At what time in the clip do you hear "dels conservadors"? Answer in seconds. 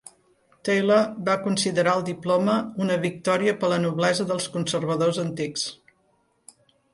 4.33-5.21